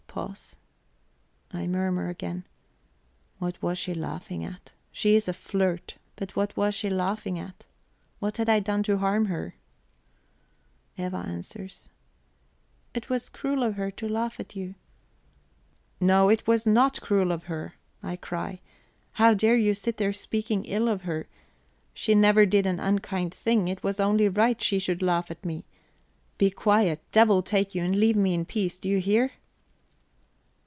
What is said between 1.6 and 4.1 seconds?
murmur again: "What was she